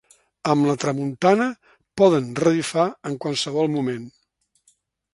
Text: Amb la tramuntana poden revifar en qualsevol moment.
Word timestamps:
Amb 0.53 0.69
la 0.69 0.75
tramuntana 0.83 1.47
poden 2.03 2.33
revifar 2.41 2.89
en 3.13 3.23
qualsevol 3.27 3.73
moment. 3.79 4.13